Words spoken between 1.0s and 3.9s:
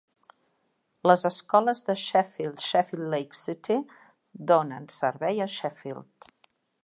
Les escoles de Sheffield-Sheffield Lake City